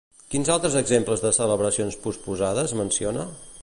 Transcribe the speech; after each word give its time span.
Quins 0.35 0.47
altres 0.53 0.77
exemples 0.79 1.23
de 1.27 1.33
celebracions 1.41 2.01
posposades 2.07 2.79
menciona? 2.85 3.33